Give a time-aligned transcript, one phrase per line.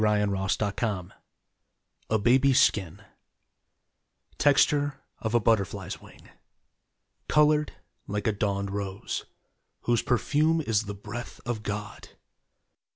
[0.01, 0.57] DAY DREAMS
[2.09, 3.03] A BABY'S SKIN
[4.39, 6.27] Texture of a butterfly's wing,
[7.29, 7.73] Colored
[8.07, 9.25] like a dawned rose,
[9.81, 12.09] Whose perfume is the breath of God.